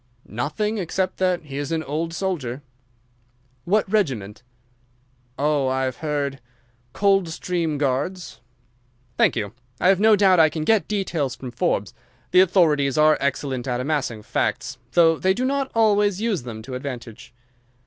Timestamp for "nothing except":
0.25-1.17